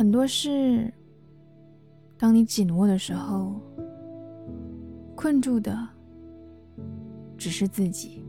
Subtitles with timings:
[0.00, 0.90] 很多事，
[2.16, 3.60] 当你紧握的时候，
[5.14, 5.78] 困住的
[7.36, 8.24] 只是自己，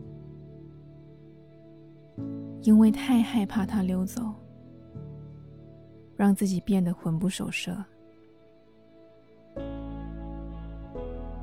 [2.64, 4.34] 因为太害怕它溜走，
[6.18, 7.74] 让自己变得魂不守舍。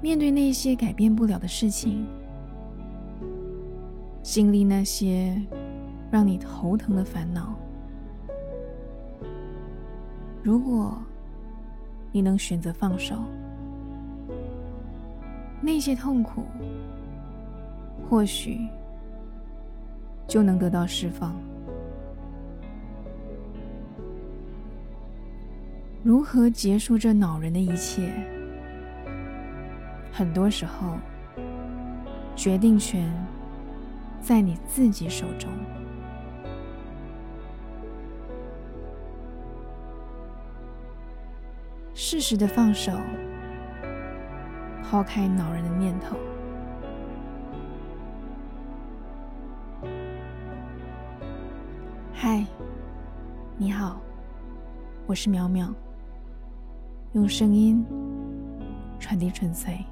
[0.03, 2.07] 面对那些改变不了的事情，
[4.23, 5.43] 经历那些
[6.11, 7.59] 让你头疼的烦恼。
[10.49, 10.97] 如果
[12.11, 13.23] 你能选择放手，
[15.61, 16.47] 那些痛苦
[18.09, 18.67] 或许
[20.27, 21.37] 就能得到释放。
[26.03, 28.11] 如何结束这恼人的一切？
[30.11, 30.97] 很多时候，
[32.35, 33.07] 决定权
[34.23, 35.51] 在你自己手中。
[42.01, 42.93] 适时的放手，
[44.85, 46.17] 抛开恼人的念头。
[52.15, 52.47] 嗨，
[53.57, 54.01] 你好，
[55.09, 55.75] 我是淼淼，
[57.15, 57.85] 用声音
[59.01, 59.85] 传递纯粹。